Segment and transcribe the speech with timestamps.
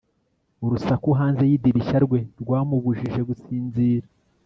[0.65, 4.07] urusaku hanze yidirishya rwe rwamubujije gusinzira